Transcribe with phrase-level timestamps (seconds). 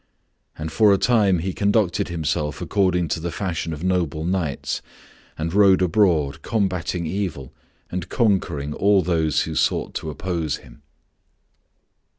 [0.57, 4.81] And for a time he conducted himself according to the fashion of noble knights
[5.37, 7.53] and rode abroad combatting evil
[7.91, 10.81] and conquering all those who sought to oppose him.